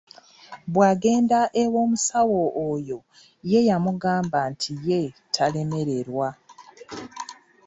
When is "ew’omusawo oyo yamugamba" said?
1.63-4.39